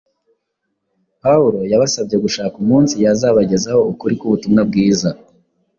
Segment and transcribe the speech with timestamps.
[1.21, 5.09] Pawulo yabasabye gushaka umunsi yazabagezaho ukuri k’ubutumwa bwiza.